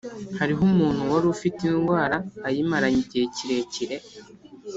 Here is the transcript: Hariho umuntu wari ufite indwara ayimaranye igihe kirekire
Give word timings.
Hariho 0.39 0.61
umuntu 0.69 1.01
wari 1.11 1.27
ufite 1.35 1.59
indwara 1.69 2.17
ayimaranye 2.47 2.99
igihe 3.03 3.25
kirekire 3.35 3.95